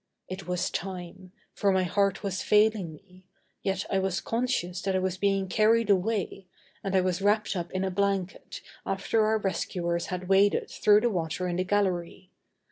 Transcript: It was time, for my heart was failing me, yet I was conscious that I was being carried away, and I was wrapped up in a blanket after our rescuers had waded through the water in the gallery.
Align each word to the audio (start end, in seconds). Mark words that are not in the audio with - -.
It 0.27 0.47
was 0.47 0.71
time, 0.71 1.31
for 1.53 1.71
my 1.71 1.83
heart 1.83 2.23
was 2.23 2.41
failing 2.41 2.91
me, 2.95 3.23
yet 3.61 3.85
I 3.91 3.99
was 3.99 4.19
conscious 4.19 4.81
that 4.81 4.95
I 4.95 4.97
was 4.97 5.15
being 5.19 5.47
carried 5.47 5.91
away, 5.91 6.47
and 6.83 6.95
I 6.95 7.01
was 7.01 7.21
wrapped 7.21 7.55
up 7.55 7.69
in 7.71 7.83
a 7.83 7.91
blanket 7.91 8.61
after 8.83 9.23
our 9.27 9.37
rescuers 9.37 10.07
had 10.07 10.27
waded 10.27 10.71
through 10.71 11.01
the 11.01 11.11
water 11.11 11.47
in 11.47 11.57
the 11.57 11.63
gallery. 11.63 12.31